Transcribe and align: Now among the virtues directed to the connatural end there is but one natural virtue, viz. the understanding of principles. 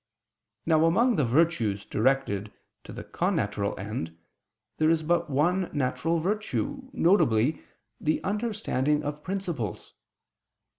Now 0.65 0.85
among 0.87 1.15
the 1.15 1.23
virtues 1.25 1.85
directed 1.85 2.51
to 2.85 2.91
the 2.91 3.03
connatural 3.03 3.77
end 3.77 4.17
there 4.79 4.89
is 4.89 5.03
but 5.03 5.29
one 5.29 5.69
natural 5.73 6.17
virtue, 6.17 6.89
viz. 6.91 7.55
the 7.99 8.23
understanding 8.23 9.03
of 9.03 9.23
principles. 9.23 9.93